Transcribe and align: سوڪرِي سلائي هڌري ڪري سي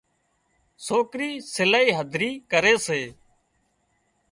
سوڪرِي 0.85 1.31
سلائي 1.55 1.89
هڌري 1.99 2.31
ڪري 2.51 2.75
سي 2.85 3.01